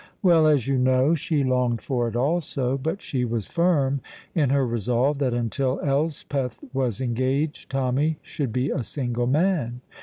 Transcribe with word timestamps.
Well, 0.23 0.47
as 0.47 0.67
you 0.67 0.79
know, 0.79 1.13
she 1.13 1.43
longed 1.43 1.83
for 1.83 2.07
it 2.07 2.15
also, 2.15 2.75
but 2.75 3.03
she 3.03 3.23
was 3.23 3.45
firm 3.45 4.01
in 4.33 4.49
her 4.49 4.65
resolve 4.65 5.19
that 5.19 5.35
until 5.35 5.79
Elspeth 5.81 6.63
was 6.73 6.99
engaged 7.01 7.69
Tommy 7.69 8.17
should 8.23 8.51
be 8.51 8.71
a 8.71 8.81
single 8.83 9.27
man. 9.27 9.81